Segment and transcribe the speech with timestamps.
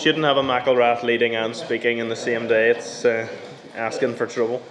[0.00, 2.70] shouldn't have a McIlrath leading and speaking in the same day.
[2.70, 3.28] It's uh,
[3.74, 4.62] asking for trouble.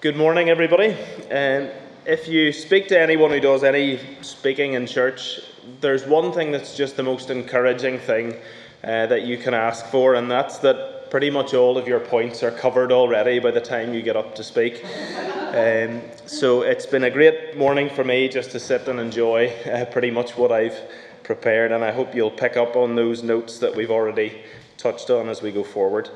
[0.00, 0.94] Good morning, everybody.
[1.30, 1.68] Um,
[2.04, 5.38] if you speak to anyone who does any speaking in church,
[5.80, 8.34] there's one thing that's just the most encouraging thing
[8.82, 12.42] uh, that you can ask for, and that's that pretty much all of your points
[12.42, 14.84] are covered already by the time you get up to speak.
[14.84, 19.84] Um, so it's been a great morning for me just to sit and enjoy uh,
[19.84, 20.76] pretty much what I've
[21.24, 24.42] prepared, and I hope you'll pick up on those notes that we've already
[24.76, 26.10] touched on as we go forward.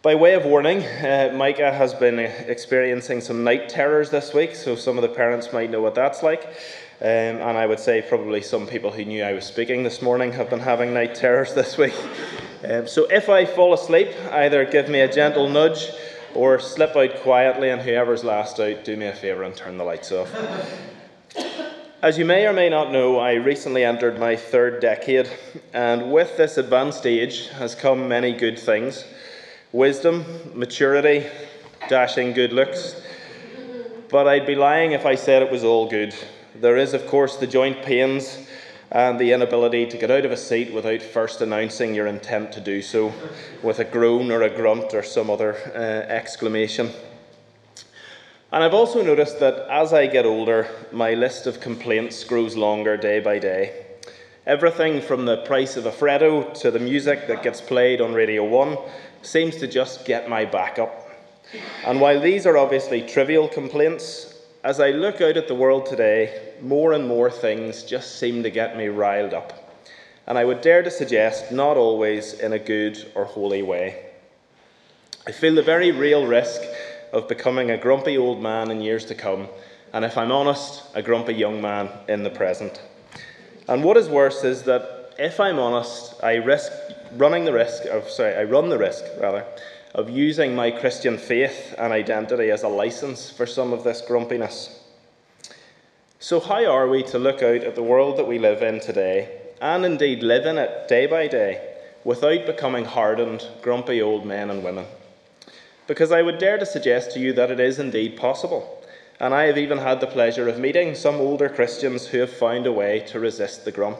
[0.00, 4.74] By way of warning, uh, Micah has been experiencing some night terrors this week, so
[4.74, 6.44] some of the parents might know what that's like.
[7.00, 10.32] Um, and I would say probably some people who knew I was speaking this morning
[10.32, 11.94] have been having night terrors this week.
[12.64, 15.90] Um, so if I fall asleep, either give me a gentle nudge
[16.34, 19.84] or slip out quietly, and whoever's last out, do me a favour and turn the
[19.84, 20.32] lights off.
[22.00, 25.28] As you may or may not know, I recently entered my third decade,
[25.72, 29.04] and with this advanced age has come many good things
[29.72, 31.26] wisdom, maturity,
[31.88, 33.02] dashing good looks.
[34.10, 36.14] But I'd be lying if I said it was all good.
[36.54, 38.46] There is, of course, the joint pains
[38.92, 42.60] and the inability to get out of a seat without first announcing your intent to
[42.60, 43.12] do so
[43.60, 45.78] with a groan or a grunt or some other uh,
[46.12, 46.92] exclamation.
[48.50, 52.96] And I've also noticed that as I get older, my list of complaints grows longer
[52.96, 53.84] day by day.
[54.46, 58.42] Everything from the price of a Freddo to the music that gets played on Radio
[58.44, 58.78] 1
[59.20, 61.10] seems to just get my back up.
[61.84, 64.34] And while these are obviously trivial complaints,
[64.64, 68.50] as I look out at the world today, more and more things just seem to
[68.50, 69.78] get me riled up.
[70.26, 74.06] And I would dare to suggest, not always in a good or holy way.
[75.26, 76.62] I feel the very real risk
[77.12, 79.48] of becoming a grumpy old man in years to come,
[79.92, 82.82] and if I'm honest, a grumpy young man in the present.
[83.66, 86.72] And what is worse is that if I'm honest, I risk
[87.16, 89.44] running the risk of sorry, I run the risk rather
[89.94, 94.84] of using my Christian faith and identity as a license for some of this grumpiness.
[96.20, 99.28] So, how are we to look out at the world that we live in today,
[99.60, 104.62] and indeed live in it day by day, without becoming hardened, grumpy old men and
[104.62, 104.86] women?
[105.88, 108.84] Because I would dare to suggest to you that it is indeed possible.
[109.18, 112.66] And I have even had the pleasure of meeting some older Christians who have found
[112.66, 113.98] a way to resist the grump.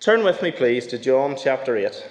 [0.00, 2.08] Turn with me, please, to John chapter 8.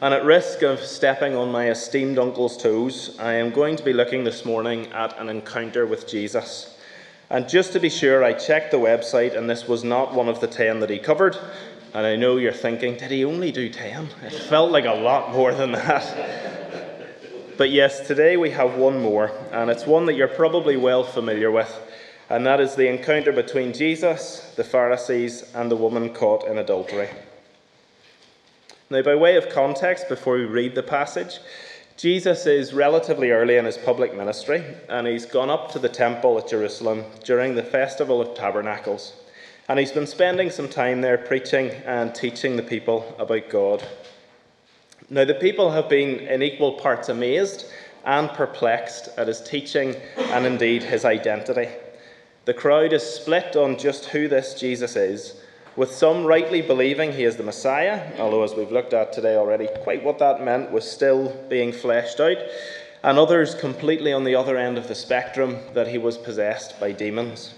[0.00, 3.92] And at risk of stepping on my esteemed uncle's toes, I am going to be
[3.92, 6.76] looking this morning at an encounter with Jesus.
[7.30, 10.40] And just to be sure, I checked the website, and this was not one of
[10.40, 11.36] the ten that he covered.
[11.94, 14.08] And I know you're thinking, did he only do ten?
[14.22, 16.85] It felt like a lot more than that.
[17.56, 21.50] But yes, today we have one more, and it's one that you're probably well familiar
[21.50, 21.74] with,
[22.28, 27.08] and that is the encounter between Jesus, the Pharisees, and the woman caught in adultery.
[28.90, 31.38] Now, by way of context, before we read the passage,
[31.96, 36.36] Jesus is relatively early in his public ministry, and he's gone up to the temple
[36.36, 39.14] at Jerusalem during the Festival of Tabernacles.
[39.66, 43.82] And he's been spending some time there preaching and teaching the people about God.
[45.08, 47.66] Now, the people have been in equal parts amazed
[48.04, 51.68] and perplexed at his teaching and indeed his identity.
[52.44, 55.40] The crowd is split on just who this Jesus is,
[55.76, 59.68] with some rightly believing he is the Messiah, although, as we've looked at today already,
[59.84, 62.38] quite what that meant was still being fleshed out,
[63.04, 66.90] and others completely on the other end of the spectrum that he was possessed by
[66.90, 67.54] demons.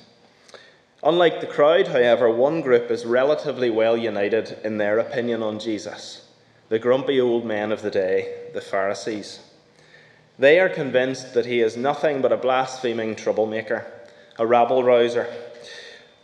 [1.02, 6.27] Unlike the crowd, however, one group is relatively well united in their opinion on Jesus
[6.68, 9.40] the grumpy old men of the day, the Pharisees.
[10.38, 13.86] They are convinced that he is nothing but a blaspheming troublemaker,
[14.38, 15.26] a rabble rouser,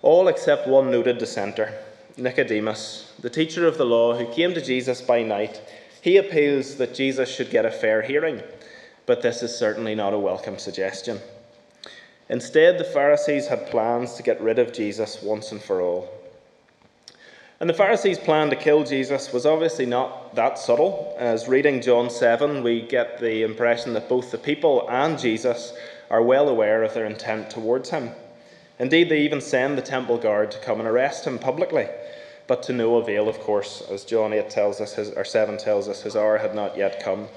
[0.03, 1.72] all except one noted dissenter,
[2.16, 5.62] Nicodemus, the teacher of the law who came to Jesus by night.
[6.03, 8.43] He appeals that Jesus should get a fair hearing,
[9.06, 11.19] but this is certainly not a welcome suggestion.
[12.28, 16.10] Instead, the Pharisees had plans to get rid of Jesus once and for all.
[17.60, 21.15] And the Pharisees' plan to kill Jesus was obviously not that subtle.
[21.19, 25.72] As reading John 7, we get the impression that both the people and Jesus
[26.10, 28.10] are well aware of their intent towards him.
[28.78, 31.89] Indeed, they even send the temple guard to come and arrest him publicly,
[32.47, 35.89] but to no avail, of course, as John 8 tells us, his, or 7 tells
[35.89, 37.28] us, his hour had not yet come.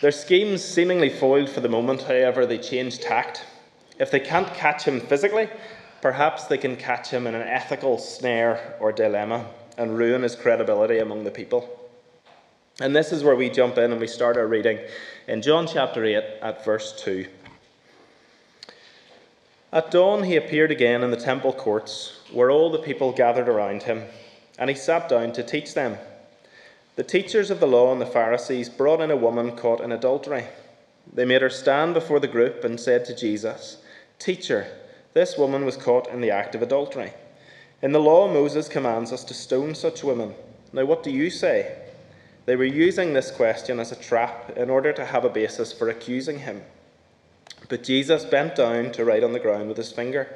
[0.00, 3.44] Their schemes seemingly foiled for the moment, however, they change tact.
[3.98, 5.48] If they can't catch him physically,
[6.02, 9.46] Perhaps they can catch him in an ethical snare or dilemma
[9.76, 11.78] and ruin his credibility among the people.
[12.80, 14.78] And this is where we jump in and we start our reading
[15.28, 17.26] in John chapter 8 at verse 2.
[19.72, 23.84] At dawn he appeared again in the temple courts, where all the people gathered around
[23.84, 24.04] him,
[24.58, 25.96] and he sat down to teach them.
[26.96, 30.44] The teachers of the law and the Pharisees brought in a woman caught in adultery.
[31.10, 33.78] They made her stand before the group and said to Jesus,
[34.18, 34.66] Teacher,
[35.14, 37.12] this woman was caught in the act of adultery.
[37.82, 40.36] In the law, Moses commands us to stone such women.
[40.72, 41.78] Now, what do you say?
[42.46, 45.88] They were using this question as a trap in order to have a basis for
[45.88, 46.62] accusing him.
[47.68, 50.28] But Jesus bent down to write on the ground with his finger.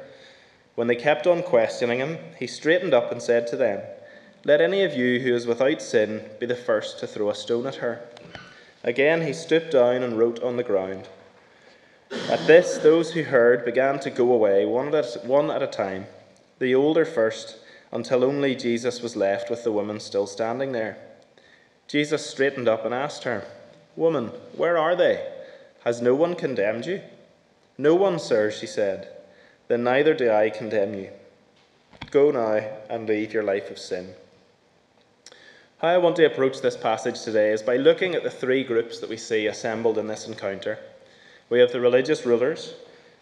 [0.75, 3.81] When they kept on questioning him, he straightened up and said to them,
[4.43, 7.65] Let any of you who is without sin be the first to throw a stone
[7.65, 8.01] at her.
[8.83, 11.07] Again he stooped down and wrote on the ground.
[12.29, 16.07] At this, those who heard began to go away, one at, one at a time
[16.59, 17.57] the older first,
[17.91, 20.97] until only Jesus was left with the woman still standing there.
[21.87, 23.45] Jesus straightened up and asked her,
[23.95, 25.25] Woman, where are they?
[25.83, 27.01] Has no one condemned you?
[27.77, 29.07] No one, sir, she said.
[29.67, 31.09] Then neither do I condemn you.
[32.11, 34.13] Go now and leave your life of sin.
[35.79, 38.99] How I want to approach this passage today is by looking at the three groups
[38.99, 40.79] that we see assembled in this encounter.
[41.49, 42.73] We have the religious rulers,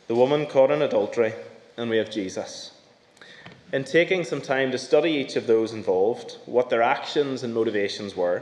[0.08, 1.34] the woman caught in adultery,
[1.78, 2.72] and we have Jesus.
[3.75, 8.16] In taking some time to study each of those involved, what their actions and motivations
[8.16, 8.42] were,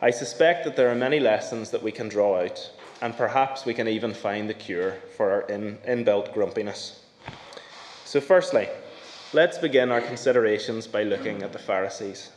[0.00, 2.70] I suspect that there are many lessons that we can draw out,
[3.02, 7.00] and perhaps we can even find the cure for our in, inbuilt grumpiness.
[8.06, 8.66] So, firstly,
[9.34, 12.30] let's begin our considerations by looking at the Pharisees.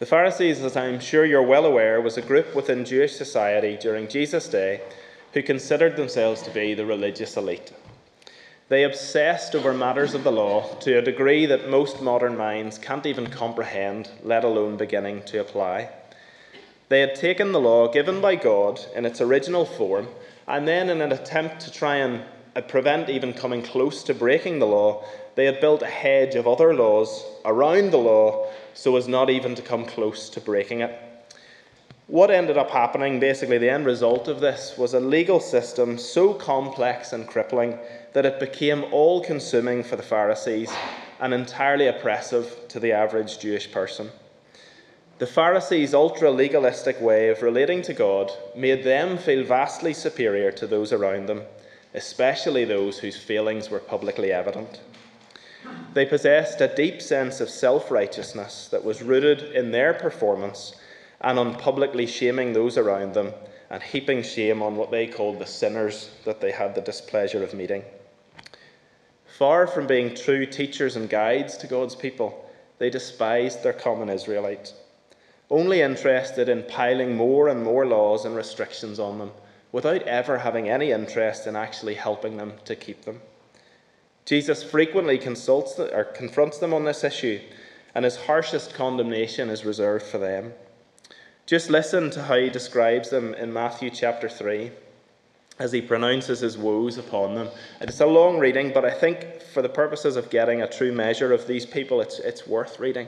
[0.00, 4.08] The Pharisees, as I'm sure you're well aware, was a group within Jewish society during
[4.08, 4.82] Jesus' day
[5.32, 7.72] who considered themselves to be the religious elite.
[8.68, 13.04] They obsessed over matters of the law to a degree that most modern minds can't
[13.04, 15.90] even comprehend, let alone beginning to apply.
[16.88, 20.08] They had taken the law given by God in its original form,
[20.48, 22.22] and then, in an attempt to try and
[22.56, 26.46] uh, prevent even coming close to breaking the law, they had built a hedge of
[26.46, 30.98] other laws around the law so as not even to come close to breaking it.
[32.06, 36.34] What ended up happening, basically, the end result of this was a legal system so
[36.34, 37.78] complex and crippling
[38.14, 40.72] that it became all consuming for the Pharisees
[41.20, 44.10] and entirely oppressive to the average Jewish person.
[45.18, 50.66] The Pharisees' ultra legalistic way of relating to God made them feel vastly superior to
[50.66, 51.42] those around them,
[51.92, 54.80] especially those whose failings were publicly evident.
[55.92, 60.74] They possessed a deep sense of self righteousness that was rooted in their performance
[61.20, 63.32] and on publicly shaming those around them
[63.70, 67.54] and heaping shame on what they called the sinners that they had the displeasure of
[67.54, 67.82] meeting.
[69.38, 72.48] Far from being true teachers and guides to God's people,
[72.78, 74.74] they despised their common Israelites,
[75.50, 79.32] only interested in piling more and more laws and restrictions on them
[79.72, 83.20] without ever having any interest in actually helping them to keep them.
[84.24, 87.40] Jesus frequently consults or confronts them on this issue,
[87.92, 90.52] and his harshest condemnation is reserved for them.
[91.44, 94.70] Just listen to how he describes them in Matthew chapter 3
[95.58, 97.48] as he pronounces his woes upon them.
[97.80, 101.32] It's a long reading, but I think for the purposes of getting a true measure
[101.32, 103.06] of these people, it's, it's worth reading.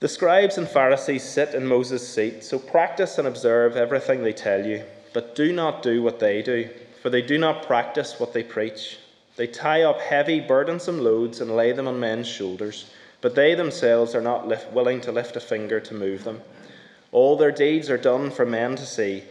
[0.00, 4.64] The scribes and Pharisees sit in Moses' seat, so practice and observe everything they tell
[4.64, 6.68] you, but do not do what they do,
[7.00, 8.98] for they do not practice what they preach.
[9.36, 12.90] They tie up heavy, burdensome loads and lay them on men's shoulders,
[13.20, 16.42] but they themselves are not lift, willing to lift a finger to move them.
[17.12, 19.22] All their deeds are done for men to see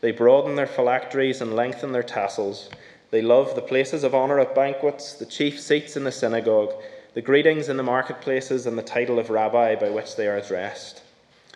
[0.00, 2.70] they broaden their phylacteries and lengthen their tassels.
[3.10, 6.74] They love the places of honour at banquets, the chief seats in the synagogue,
[7.14, 11.02] the greetings in the marketplaces, and the title of rabbi by which they are addressed.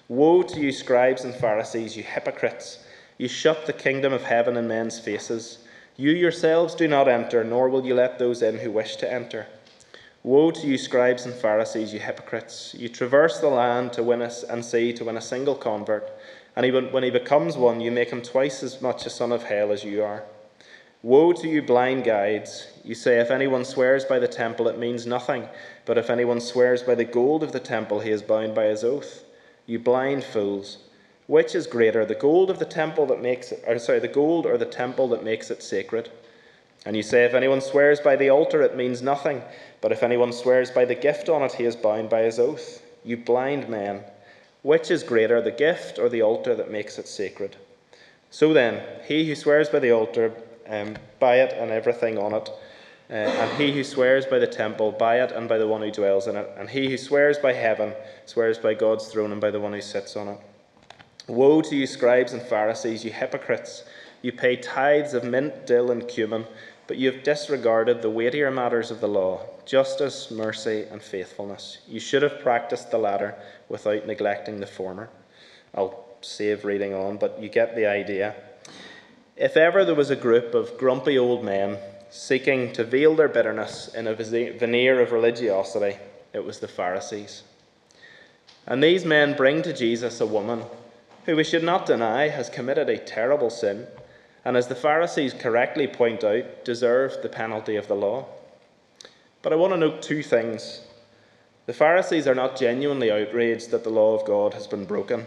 [0.09, 2.85] Woe to you, scribes and Pharisees, you hypocrites!
[3.19, 5.59] You shut the kingdom of heaven in men's faces.
[5.97, 9.47] You yourselves do not enter, nor will you let those in who wish to enter.
[10.23, 12.75] Woe to you, scribes and Pharisees, you hypocrites!
[12.75, 16.12] You traverse the land to win us and see to win a single convert.
[16.55, 19.45] And he, when he becomes one, you make him twice as much a son of
[19.45, 20.25] hell as you are.
[21.03, 22.67] Woe to you, blind guides!
[22.85, 25.49] You say, If anyone swears by the temple, it means nothing.
[25.87, 28.85] But if anyone swears by the gold of the temple, he is bound by his
[28.85, 29.25] oath.
[29.65, 30.77] You blind fools!
[31.29, 34.45] Which is greater, the gold of the temple that makes it, or sorry, the gold
[34.45, 36.11] or the temple that makes it sacred?
[36.87, 39.43] And you say, If anyone swears by the altar, it means nothing.
[39.81, 42.83] But if anyone swears by the gift on it, he is bound by his oath.
[43.05, 44.03] You blind men!
[44.63, 47.57] Which is greater, the gift or the altar that makes it sacred?
[48.31, 50.33] So then, he who swears by the altar,
[50.69, 52.49] um, by it and everything on it,
[53.11, 55.91] uh, and he who swears by the temple, by it and by the one who
[55.91, 57.93] dwells in it, and he who swears by heaven,
[58.27, 60.39] swears by God's throne and by the one who sits on it.
[61.27, 63.85] Woe to you, scribes and Pharisees, you hypocrites!
[64.23, 66.47] You pay tithes of mint, dill, and cumin,
[66.91, 71.79] but you have disregarded the weightier matters of the law justice, mercy, and faithfulness.
[71.87, 73.37] You should have practiced the latter
[73.69, 75.09] without neglecting the former.
[75.73, 78.35] I'll save reading on, but you get the idea.
[79.37, 81.79] If ever there was a group of grumpy old men
[82.11, 85.97] seeking to veil their bitterness in a veneer of religiosity,
[86.33, 87.45] it was the Pharisees.
[88.67, 90.65] And these men bring to Jesus a woman
[91.25, 93.87] who we should not deny has committed a terrible sin,
[94.45, 98.27] and as the Pharisees correctly point out, deserved the penalty of the law.
[99.43, 100.83] But I want to note two things.
[101.67, 105.27] The Pharisees are not genuinely outraged that the law of God has been broken,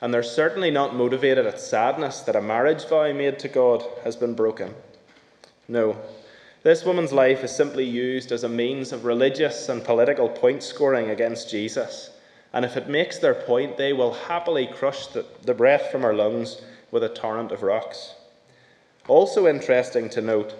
[0.00, 4.16] and they're certainly not motivated at sadness that a marriage vow made to God has
[4.16, 4.74] been broken.
[5.68, 5.96] No,
[6.62, 11.10] this woman's life is simply used as a means of religious and political point scoring
[11.10, 12.10] against Jesus
[12.52, 16.14] and if it makes their point, they will happily crush the, the breath from our
[16.14, 18.14] lungs with a torrent of rocks.
[19.08, 20.54] Also interesting to note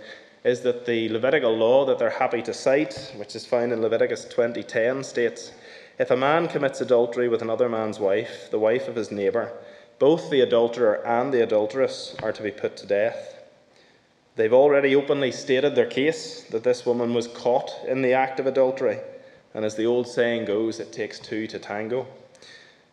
[0.44, 4.24] is that the Levitical law that they're happy to cite, which is found in Leviticus
[4.24, 5.52] 20:10, states,
[5.98, 9.52] "If a man commits adultery with another man's wife, the wife of his neighbour,
[9.98, 13.36] both the adulterer and the adulteress are to be put to death."
[14.36, 18.46] They've already openly stated their case that this woman was caught in the act of
[18.46, 19.00] adultery
[19.54, 22.06] and as the old saying goes, it takes two to tango.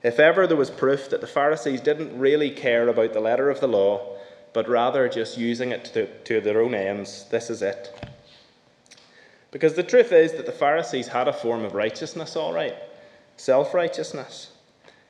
[0.03, 3.59] If ever there was proof that the Pharisees didn't really care about the letter of
[3.59, 4.16] the law,
[4.57, 7.93] but rather just using it to, to their own ends, this is it.
[9.51, 12.73] Because the truth is that the Pharisees had a form of righteousness, all right
[13.35, 14.49] self righteousness.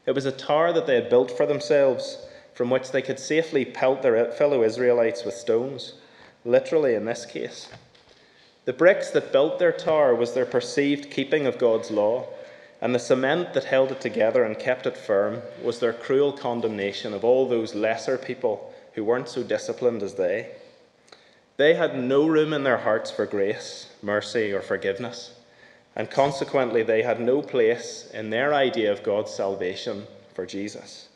[0.06, 3.64] It was a tower that they had built for themselves from which they could safely
[3.64, 5.94] pelt their fellow Israelites with stones,
[6.44, 7.70] literally in this case.
[8.66, 12.28] The bricks that built their tower was their perceived keeping of God's law,
[12.82, 17.14] and the cement that held it together and kept it firm was their cruel condemnation
[17.14, 20.52] of all those lesser people who weren't so disciplined as they.
[21.56, 25.36] They had no room in their hearts for grace, mercy, or forgiveness,
[25.96, 31.08] and consequently, they had no place in their idea of God's salvation for Jesus.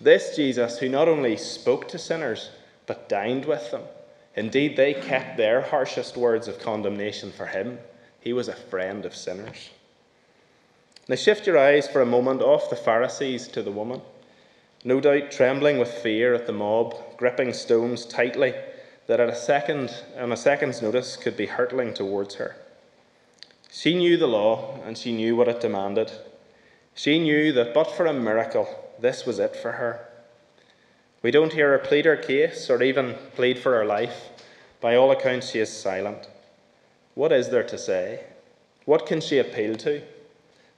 [0.00, 2.50] This Jesus, who not only spoke to sinners,
[2.86, 3.84] but dined with them
[4.38, 7.80] Indeed, they kept their harshest words of condemnation for him.
[8.20, 9.70] He was a friend of sinners.
[11.08, 14.00] Now, shift your eyes for a moment off the Pharisees to the woman,
[14.84, 18.54] no doubt trembling with fear at the mob, gripping stones tightly
[19.06, 22.56] that at a second, on a second's notice, could be hurtling towards her.
[23.70, 26.12] She knew the law and she knew what it demanded.
[26.94, 28.68] She knew that but for a miracle,
[29.00, 30.08] this was it for her.
[31.22, 34.28] We don't hear her plead her case or even plead for her life.
[34.80, 36.28] By all accounts, she is silent.
[37.14, 38.24] What is there to say?
[38.84, 40.02] What can she appeal to?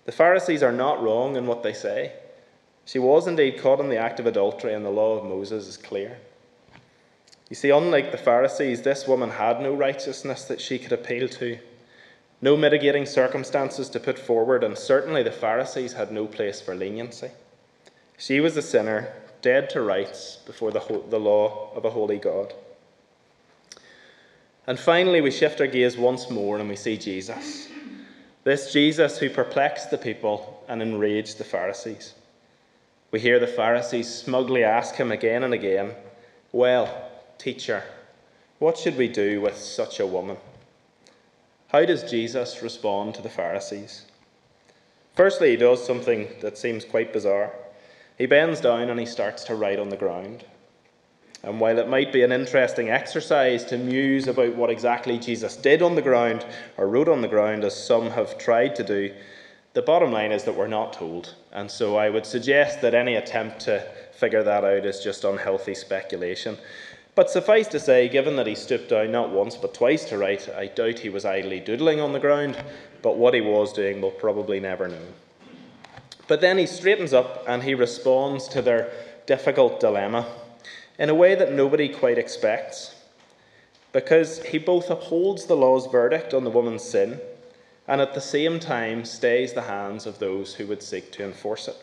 [0.06, 2.12] The Pharisees are not wrong in what they say.
[2.84, 5.76] She was indeed caught in the act of adultery, and the law of Moses is
[5.76, 6.18] clear.
[7.48, 11.58] You see, unlike the Pharisees, this woman had no righteousness that she could appeal to,
[12.40, 17.30] no mitigating circumstances to put forward, and certainly the Pharisees had no place for leniency.
[18.16, 22.52] She was a sinner, dead to rights before the, the law of a holy God.
[24.66, 27.68] And finally, we shift our gaze once more and we see Jesus.
[28.44, 32.14] This Jesus who perplexed the people and enraged the Pharisees.
[33.10, 35.94] We hear the Pharisees smugly ask him again and again,
[36.52, 37.82] Well, teacher,
[38.58, 40.36] what should we do with such a woman?
[41.68, 44.06] How does Jesus respond to the Pharisees?
[45.14, 47.52] Firstly, he does something that seems quite bizarre.
[48.16, 50.44] He bends down and he starts to write on the ground.
[51.42, 55.80] And while it might be an interesting exercise to muse about what exactly Jesus did
[55.80, 56.44] on the ground
[56.76, 59.14] or wrote on the ground, as some have tried to do,
[59.72, 61.34] the bottom line is that we're not told.
[61.52, 65.74] And so I would suggest that any attempt to figure that out is just unhealthy
[65.74, 66.56] speculation.
[67.14, 70.48] But suffice to say, given that he stooped down not once but twice to write,
[70.48, 72.62] I doubt he was idly doodling on the ground,
[73.02, 75.06] but what he was doing we'll probably never know.
[76.28, 78.92] But then he straightens up and he responds to their
[79.26, 80.26] difficult dilemma
[80.98, 82.94] in a way that nobody quite expects.
[83.92, 87.20] Because he both upholds the law's verdict on the woman's sin
[87.90, 91.66] and at the same time stays the hands of those who would seek to enforce
[91.66, 91.74] it.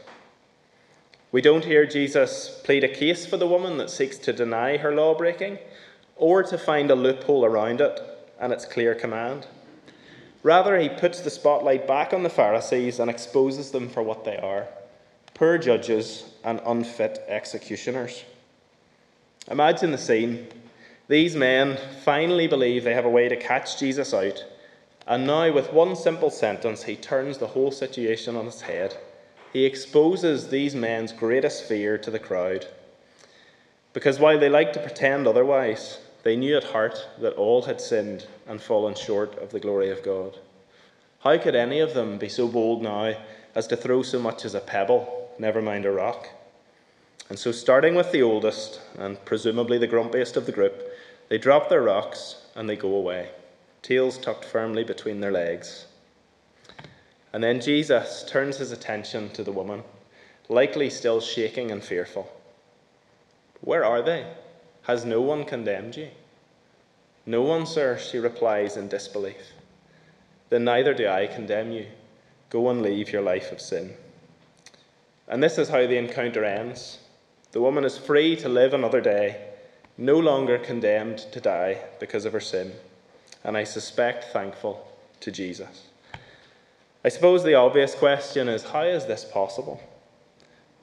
[1.33, 4.95] We don't hear Jesus plead a case for the woman that seeks to deny her
[4.95, 5.57] law breaking
[6.15, 7.99] or to find a loophole around it
[8.39, 9.47] and its clear command.
[10.43, 14.37] Rather, he puts the spotlight back on the Pharisees and exposes them for what they
[14.37, 14.69] are
[15.33, 18.23] poor judges and unfit executioners.
[19.51, 20.47] Imagine the scene.
[21.09, 24.43] These men finally believe they have a way to catch Jesus out,
[25.07, 28.97] and now, with one simple sentence, he turns the whole situation on its head.
[29.53, 32.67] He exposes these men's greatest fear to the crowd.
[33.93, 38.27] Because while they liked to pretend otherwise, they knew at heart that all had sinned
[38.45, 40.37] and fallen short of the glory of God.
[41.21, 43.15] How could any of them be so bold now
[43.55, 46.29] as to throw so much as a pebble, never mind a rock?
[47.29, 50.83] And so, starting with the oldest, and presumably the grumpiest of the group,
[51.29, 53.29] they drop their rocks and they go away,
[53.87, 55.85] tails tucked firmly between their legs.
[57.31, 59.83] And then Jesus turns his attention to the woman,
[60.49, 62.29] likely still shaking and fearful.
[63.61, 64.27] Where are they?
[64.83, 66.09] Has no one condemned you?
[67.25, 69.53] No one, sir, she replies in disbelief.
[70.49, 71.85] Then neither do I condemn you.
[72.49, 73.93] Go and leave your life of sin.
[75.29, 76.99] And this is how the encounter ends.
[77.53, 79.45] The woman is free to live another day,
[79.97, 82.73] no longer condemned to die because of her sin,
[83.47, 84.85] and I suspect thankful
[85.21, 85.87] to Jesus.
[87.03, 89.81] I suppose the obvious question is how is this possible?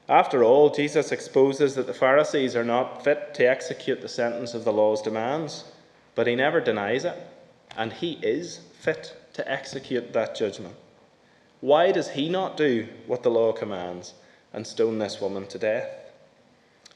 [0.09, 4.65] After all, Jesus exposes that the Pharisees are not fit to execute the sentence of
[4.65, 5.65] the law's demands,
[6.15, 7.15] but he never denies it,
[7.77, 10.75] and he is fit to execute that judgment.
[11.61, 14.15] Why does he not do what the law commands
[14.53, 15.89] and stone this woman to death?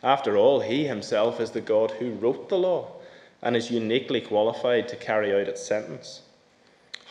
[0.02, 2.99] After all, he himself is the God who wrote the law
[3.42, 6.22] and is uniquely qualified to carry out its sentence.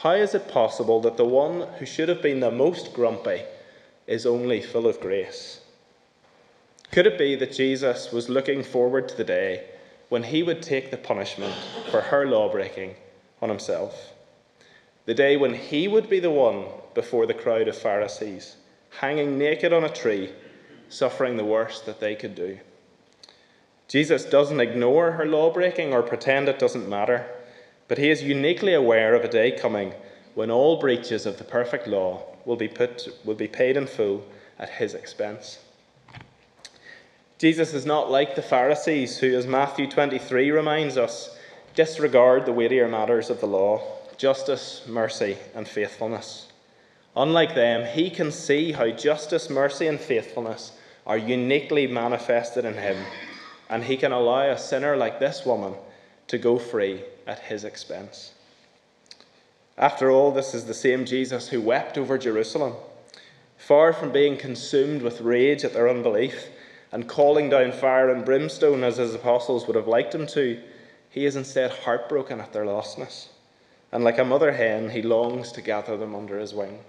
[0.03, 3.43] How is it possible that the one who should have been the most grumpy
[4.07, 5.61] is only full of grace?
[6.93, 9.65] Could it be that Jesus was looking forward to the day
[10.09, 11.55] when he would take the punishment
[11.91, 12.95] for her lawbreaking
[13.43, 14.15] on himself?
[15.05, 18.57] The day when he would be the one before the crowd of Pharisees,
[19.01, 20.33] hanging naked on a tree,
[20.89, 22.59] suffering the worst that they could do.
[23.89, 27.27] Jesus doesn't ignore her lawbreaking or pretend it doesn't matter,
[27.89, 29.95] but he is uniquely aware of a day coming
[30.35, 34.25] when all breaches of the perfect law will be, put, will be paid in full
[34.59, 35.59] at his expense.
[37.39, 41.37] Jesus is not like the Pharisees, who, as Matthew 23 reminds us,
[41.75, 43.81] disregard the weightier matters of the law
[44.17, 46.49] justice, mercy, and faithfulness.
[47.17, 50.73] Unlike them, he can see how justice, mercy, and faithfulness
[51.07, 52.97] are uniquely manifested in him,
[53.69, 55.75] and he can allow a sinner like this woman
[56.29, 58.33] to go free at his expense.
[59.77, 62.75] After all, this is the same Jesus who wept over Jerusalem.
[63.57, 66.49] Far from being consumed with rage at their unbelief,
[66.91, 70.61] and calling down fire and brimstone as his apostles would have liked him to,
[71.11, 73.29] he is instead heartbroken at their lostness.
[73.93, 76.81] And like a mother hen, he longs to gather them under his wing.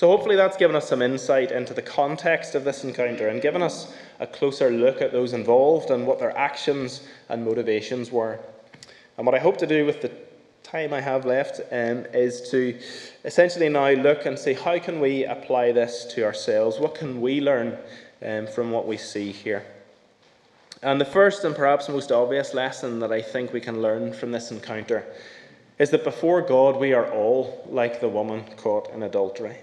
[0.00, 3.60] So, hopefully, that's given us some insight into the context of this encounter and given
[3.60, 8.38] us a closer look at those involved and what their actions and motivations were.
[9.18, 10.10] And what I hope to do with the
[10.62, 12.78] time I have left um, is to
[13.26, 16.78] essentially now look and see how can we apply this to ourselves?
[16.78, 17.76] What can we learn
[18.24, 19.66] um, from what we see here?
[20.82, 24.32] And the first and perhaps most obvious lesson that I think we can learn from
[24.32, 25.04] this encounter
[25.78, 29.58] is that before God we are all like the woman caught in adultery.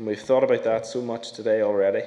[0.00, 2.00] And we've thought about that so much today already.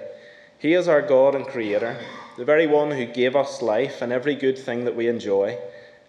[0.57, 1.95] He is our God and Creator,
[2.39, 5.59] the very one who gave us life and every good thing that we enjoy,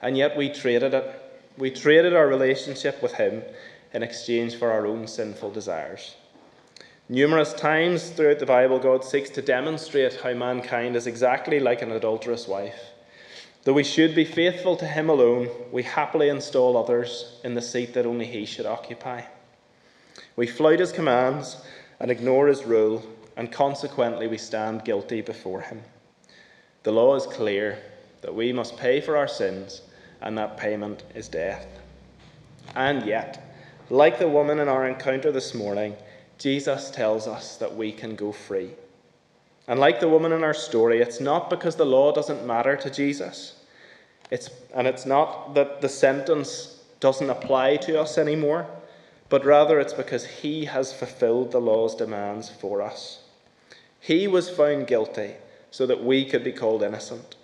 [0.00, 1.20] and yet we traded it
[1.58, 3.42] we traded our relationship with Him
[3.92, 6.14] in exchange for our own sinful desires.
[7.10, 11.92] Numerous times throughout the Bible, God seeks to demonstrate how mankind is exactly like an
[11.92, 12.80] adulterous wife.
[13.64, 17.92] Though we should be faithful to Him alone, we happily install others in the seat
[17.92, 19.24] that only He should occupy.
[20.36, 21.64] We flout His commands
[22.00, 23.04] and ignore His rule,
[23.36, 25.82] and consequently we stand guilty before Him.
[26.82, 27.78] The law is clear
[28.20, 29.82] that we must pay for our sins
[30.20, 31.66] and that payment is death.
[32.74, 33.44] And yet,
[33.90, 35.94] like the woman in our encounter this morning,
[36.38, 38.70] Jesus tells us that we can go free.
[39.68, 42.90] And like the woman in our story, it's not because the law doesn't matter to
[42.90, 43.60] Jesus.
[44.30, 48.66] It's, and it's not that the sentence doesn't apply to us anymore,
[49.34, 53.24] but rather it's because he has fulfilled the law's demands for us.
[53.98, 55.32] He was found guilty
[55.72, 57.34] so that we could be called innocent.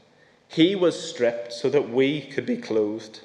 [0.47, 3.23] He was stripped so that we could be clothed.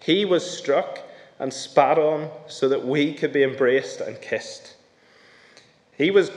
[0.00, 1.00] He was struck
[1.38, 4.76] and spat on so that we could be embraced and kissed.
[5.94, 6.30] He, was,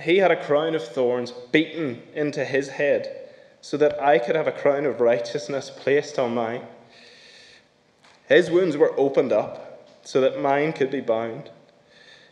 [0.00, 3.28] he had a crown of thorns beaten into his head
[3.60, 6.62] so that I could have a crown of righteousness placed on mine.
[8.30, 9.65] His wounds were opened up
[10.06, 11.50] so that mine could be bound.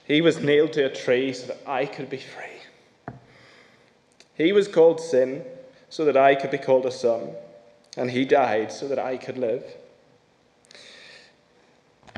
[0.07, 3.17] He was nailed to a tree so that I could be free.
[4.37, 5.45] He was called sin
[5.89, 7.33] so that I could be called a son,
[7.97, 9.65] and he died so that I could live.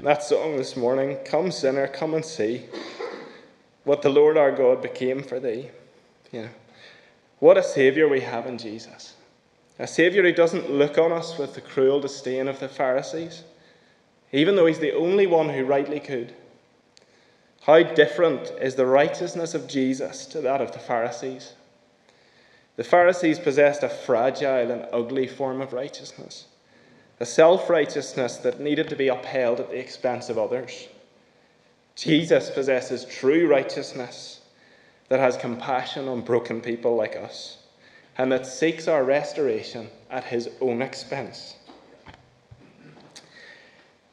[0.03, 2.65] That song this morning, Come Sinner, come and see
[3.85, 5.71] what the Lord our God became for thee.
[6.33, 6.49] You know,
[7.39, 9.15] What a Saviour we have in Jesus.
[9.79, 13.45] A Saviour who doesn't look on us with the cruel disdain of the Pharisees,
[14.37, 16.35] even though He's the only one who rightly could.
[17.63, 21.55] How different is the righteousness of Jesus to that of the Pharisees?
[22.77, 26.47] The Pharisees possessed a fragile and ugly form of righteousness,
[27.19, 30.87] a self righteousness that needed to be upheld at the expense of others.
[31.95, 34.43] Jesus possesses true righteousness
[35.09, 37.57] that has compassion on broken people like us
[38.19, 41.55] and that seeks our restoration at his own expense.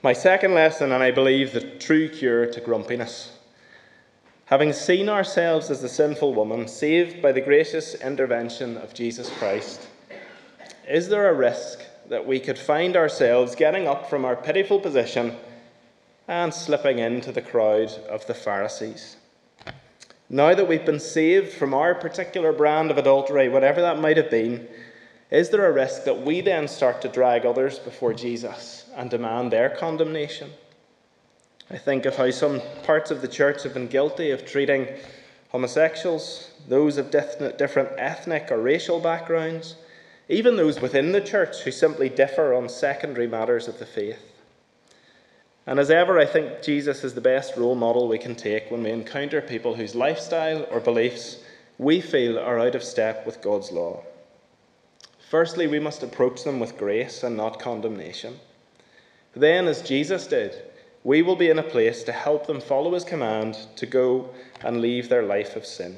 [0.03, 3.31] My second lesson, and I believe the true cure to grumpiness.
[4.47, 9.87] Having seen ourselves as the sinful woman, saved by the gracious intervention of Jesus Christ,
[10.89, 15.37] is there a risk that we could find ourselves getting up from our pitiful position
[16.27, 19.15] and slipping into the crowd of the Pharisees?
[20.29, 24.29] Now that we've been saved from our particular brand of adultery, whatever that might have
[24.29, 24.67] been,
[25.31, 29.51] is there a risk that we then start to drag others before Jesus and demand
[29.51, 30.51] their condemnation?
[31.69, 34.87] I think of how some parts of the church have been guilty of treating
[35.49, 39.75] homosexuals, those of different ethnic or racial backgrounds,
[40.29, 44.31] even those within the church who simply differ on secondary matters of the faith.
[45.65, 48.83] And as ever, I think Jesus is the best role model we can take when
[48.83, 51.37] we encounter people whose lifestyle or beliefs
[51.77, 54.03] we feel are out of step with God's law.
[55.29, 58.39] Firstly, we must approach them with grace and not condemnation.
[59.35, 60.61] Then, as Jesus did,
[61.03, 64.29] we will be in a place to help them follow his command to go
[64.61, 65.97] and leave their life of sin.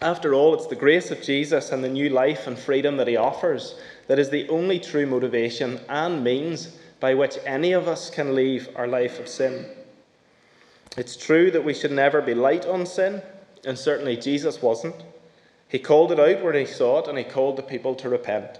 [0.00, 3.16] After all, it's the grace of Jesus and the new life and freedom that he
[3.16, 8.34] offers that is the only true motivation and means by which any of us can
[8.34, 9.66] leave our life of sin.
[10.96, 13.22] It's true that we should never be light on sin,
[13.64, 15.02] and certainly Jesus wasn't.
[15.68, 18.58] He called it out where he saw it, and he called the people to repent.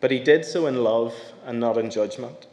[0.00, 1.14] But he did so in love
[1.46, 2.46] and not in judgment.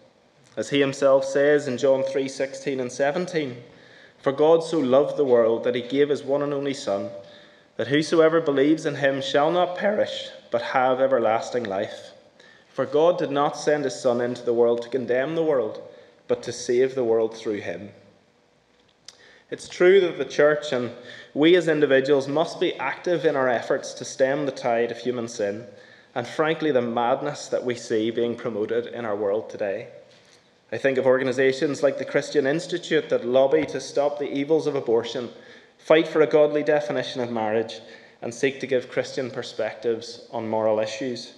[0.57, 3.63] As he himself says in John 3:16 and 17,
[4.17, 7.11] For God so loved the world that he gave his one and only Son,
[7.77, 12.11] that whosoever believes in him shall not perish, but have everlasting life.
[12.67, 15.81] For God did not send his Son into the world to condemn the world,
[16.27, 17.91] but to save the world through him.
[19.51, 20.91] It's true that the church and
[21.33, 25.27] we as individuals must be active in our efforts to stem the tide of human
[25.27, 25.65] sin
[26.13, 29.87] and, frankly, the madness that we see being promoted in our world today.
[30.71, 34.75] I think of organisations like the Christian Institute that lobby to stop the evils of
[34.75, 35.29] abortion,
[35.79, 37.79] fight for a godly definition of marriage,
[38.21, 41.33] and seek to give Christian perspectives on moral issues.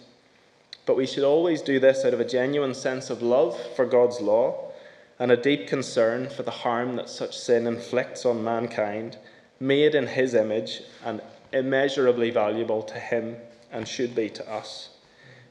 [0.85, 4.19] But we should always do this out of a genuine sense of love for God's
[4.19, 4.71] law
[5.19, 9.17] and a deep concern for the harm that such sin inflicts on mankind,
[9.59, 11.21] made in His image and
[11.53, 13.37] immeasurably valuable to Him
[13.71, 14.89] and should be to us.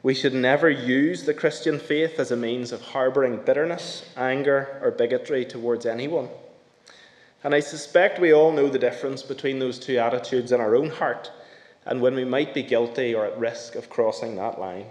[0.03, 4.91] We should never use the Christian faith as a means of harbouring bitterness, anger, or
[4.91, 6.31] bigotry towards anyone.
[7.45, 10.91] And I suspect we all know the difference between those two attitudes in our own
[10.91, 11.31] heart
[11.85, 14.87] and when we might be guilty or at risk of crossing that line.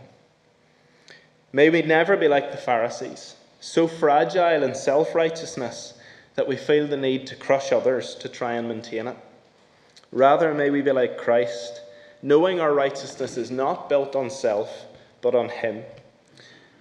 [1.52, 5.96] May we never be like the Pharisees, so fragile in self righteousness
[6.36, 9.18] that we feel the need to crush others to try and maintain it.
[10.12, 11.82] Rather, may we be like Christ,
[12.22, 14.86] knowing our righteousness is not built on self,
[15.22, 15.84] but on Him.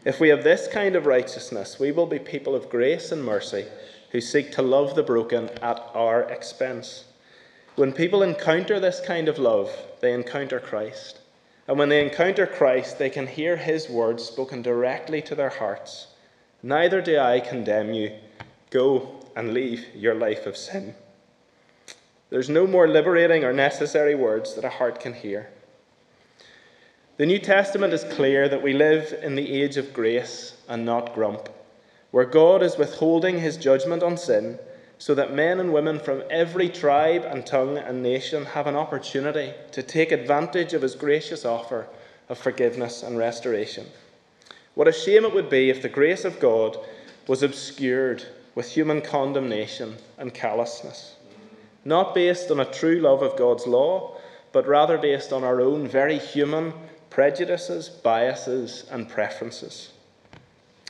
[0.04, 3.66] If we have this kind of righteousness, we will be people of grace and mercy
[4.10, 7.04] who seek to love the broken at our expense.
[7.76, 9.70] When people encounter this kind of love,
[10.00, 11.20] they encounter Christ.
[11.66, 16.08] And when they encounter Christ, they can hear his words spoken directly to their hearts
[16.62, 18.12] Neither do I condemn you.
[18.70, 20.94] Go and leave your life of sin.
[22.30, 25.50] There's no more liberating or necessary words that a heart can hear.
[27.18, 31.16] The New Testament is clear that we live in the age of grace and not
[31.16, 31.48] grump,
[32.12, 34.60] where God is withholding his judgment on sin
[34.98, 39.52] so that men and women from every tribe and tongue and nation have an opportunity
[39.72, 41.88] to take advantage of his gracious offer
[42.28, 43.86] of forgiveness and restoration.
[44.76, 46.78] What a shame it would be if the grace of God
[47.26, 51.16] was obscured with human condemnation and callousness,
[51.84, 54.16] not based on a true love of God's law,
[54.52, 56.72] but rather based on our own very human
[57.10, 59.92] prejudices, biases, and preferences.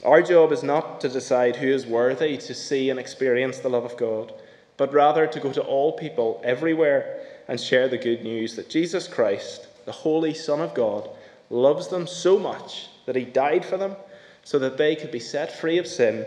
[0.04, 3.84] Our job is not to decide who is worthy to see and experience the love
[3.84, 4.32] of God,
[4.76, 9.08] but rather to go to all people everywhere and share the good news that Jesus
[9.08, 11.08] Christ, the Holy Son of God,
[11.50, 13.96] loves them so much that he died for them
[14.44, 16.24] so that they could be set free of sin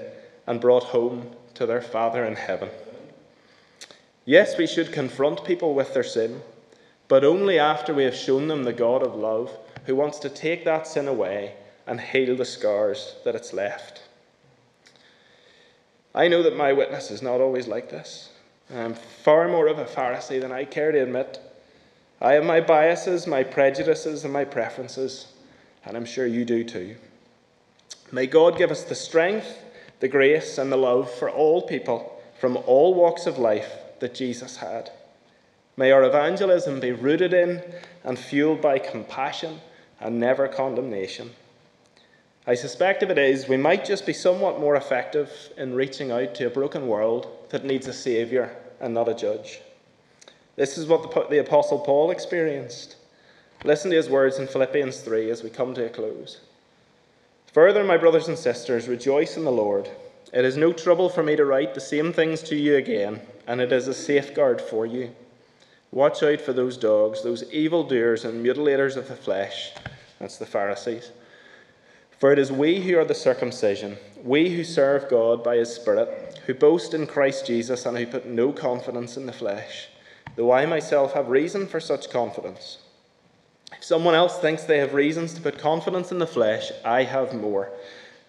[0.47, 2.69] and brought home to their Father in heaven.
[4.25, 6.41] Yes, we should confront people with their sin,
[7.08, 10.65] but only after we have shown them the God of love who wants to take
[10.65, 11.56] that sin away
[11.88, 14.02] and heal the scars that it's left.
[16.13, 18.30] I know that my witness is not always like this.
[18.74, 21.39] I'm far more of a Pharisee than I care to admit.
[22.20, 25.34] I have my biases, my prejudices, and my preferences,
[25.86, 26.96] and I'm sure you do too.
[28.12, 29.58] May God give us the strength,
[30.00, 34.58] the grace, and the love for all people from all walks of life that Jesus
[34.58, 34.91] had.
[35.78, 37.63] May our evangelism be rooted in
[38.04, 39.62] and fueled by compassion
[40.02, 41.32] and never condemnation.
[42.48, 46.34] I suspect if it is, we might just be somewhat more effective in reaching out
[46.36, 49.62] to a broken world that needs a Saviour and not a judge.
[50.56, 52.96] This is what the, the Apostle Paul experienced.
[53.64, 56.42] Listen to his words in Philippians 3 as we come to a close.
[57.54, 59.90] Further, my brothers and sisters, rejoice in the Lord.
[60.34, 63.62] It is no trouble for me to write the same things to you again, and
[63.62, 65.14] it is a safeguard for you.
[65.91, 69.73] Watch out for those dogs, those evil doers and mutilators of the flesh.
[70.19, 71.12] That's the Pharisees
[72.21, 76.39] for it is we who are the circumcision, we who serve God by his Spirit,
[76.45, 79.88] who boast in Christ Jesus and who put no confidence in the flesh,
[80.36, 82.77] though I myself have reason for such confidence.
[83.75, 87.34] If someone else thinks they have reasons to put confidence in the flesh, I have
[87.34, 87.71] more.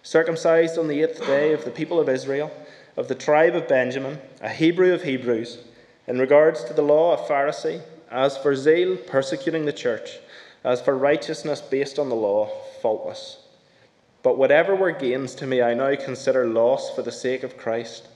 [0.01, 2.49] Circumcised on the eighth day of the people of Israel,
[2.97, 5.59] of the tribe of Benjamin, a Hebrew of Hebrews,
[6.07, 10.19] in regards to the law, a Pharisee, as for zeal, persecuting the church,
[10.63, 12.49] as for righteousness based on the law,
[12.81, 13.39] faultless.
[14.21, 18.07] But whatever were gains to me, I now consider loss for the sake of Christ.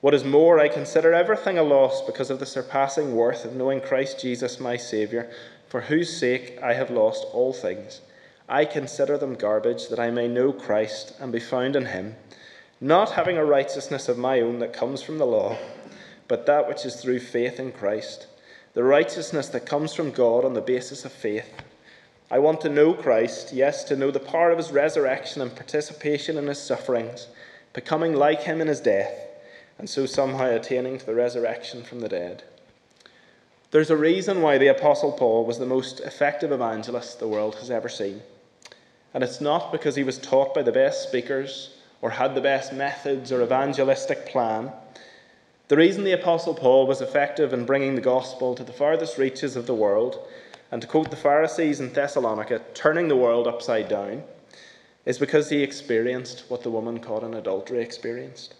[0.00, 3.80] What is more, I consider everything a loss because of the surpassing worth of knowing
[3.80, 5.28] Christ Jesus, my Saviour,
[5.68, 8.00] for whose sake I have lost all things.
[8.48, 12.16] I consider them garbage, that I may know Christ and be found in him,
[12.80, 15.58] not having a righteousness of my own that comes from the law,
[16.28, 18.26] but that which is through faith in Christ,
[18.74, 21.50] the righteousness that comes from God on the basis of faith
[22.30, 26.36] I want to know Christ, yes, to know the power of his resurrection and participation
[26.36, 27.28] in his sufferings,
[27.72, 29.14] becoming like him in his death,
[29.78, 32.42] and so somehow attaining to the resurrection from the dead.
[33.70, 37.70] There's a reason why the Apostle Paul was the most effective evangelist the world has
[37.70, 38.20] ever seen.
[39.14, 42.74] And it's not because he was taught by the best speakers or had the best
[42.74, 44.70] methods or evangelistic plan.
[45.68, 49.54] The reason the Apostle Paul was effective in bringing the gospel to the farthest reaches
[49.54, 50.26] of the world
[50.72, 54.24] and to quote the Pharisees in Thessalonica, turning the world upside down,
[55.04, 58.54] is because he experienced what the woman caught in adultery experienced.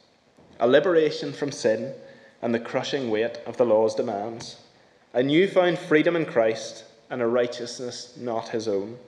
[0.61, 1.95] A liberation from sin
[2.43, 4.57] and the crushing weight of the law's demands,
[5.15, 8.99] a newfound freedom in Christ and a righteousness not his own,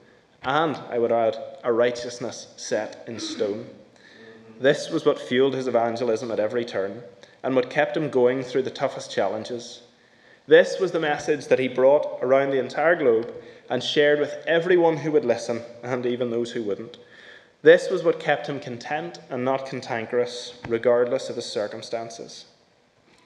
[0.41, 3.67] and, I would add, a righteousness set in stone.
[4.59, 7.03] This was what fueled his evangelism at every turn
[7.43, 9.81] and what kept him going through the toughest challenges.
[10.47, 13.33] This was the message that he brought around the entire globe
[13.69, 16.97] and shared with everyone who would listen, and even those who wouldn't.
[17.61, 22.45] This was what kept him content and not cantankerous, regardless of his circumstances.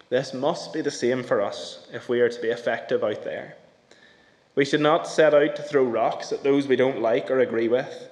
[0.09, 3.55] This must be the same for us if we are to be effective out there.
[4.53, 7.67] We should not set out to throw rocks at those we don't like or agree
[7.67, 8.09] with,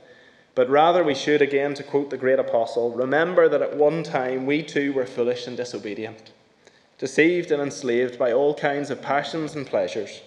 [0.55, 4.45] but rather we should, again, to quote the great apostle, remember that at one time
[4.45, 6.31] we too were foolish and disobedient
[7.03, 10.21] deceived and enslaved by all kinds of passions and pleasures.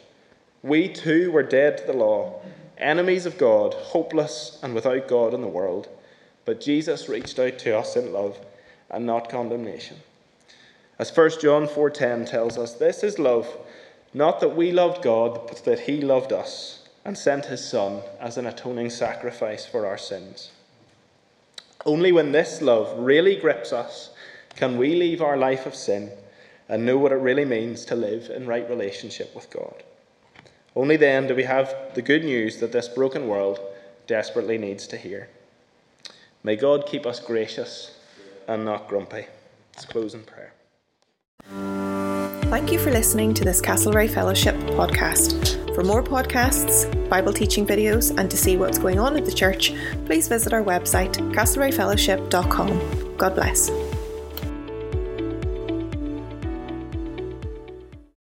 [0.62, 2.42] We too were dead to the law,
[2.76, 5.88] enemies of God, hopeless and without God in the world.
[6.44, 8.38] But Jesus reached out to us in love
[8.90, 9.96] and not condemnation.
[10.98, 13.56] As 1 John 4:10 tells us, this is love,
[14.12, 18.36] not that we loved God, but that he loved us and sent his son as
[18.36, 20.50] an atoning sacrifice for our sins.
[21.86, 24.10] Only when this love really grips us
[24.56, 26.10] can we leave our life of sin
[26.68, 29.84] and know what it really means to live in right relationship with God.
[30.74, 33.60] Only then do we have the good news that this broken world
[34.08, 35.28] desperately needs to hear.
[36.42, 37.96] May God keep us gracious
[38.48, 39.26] and not grumpy.
[39.76, 40.54] Let's close in prayer.
[42.50, 45.55] Thank you for listening to this Castlereagh Fellowship podcast.
[45.76, 49.74] For more podcasts, Bible teaching videos, and to see what's going on at the church,
[50.06, 53.16] please visit our website, castlereaghfellowship.com.
[53.18, 53.85] God bless.